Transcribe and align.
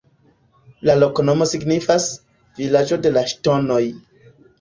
La 0.89 0.93
loknomo 1.01 1.47
signifas: 1.51 2.07
"Vilaĝo 2.61 2.99
de 3.05 3.13
la 3.19 3.25
Ŝtonoj". 3.33 3.83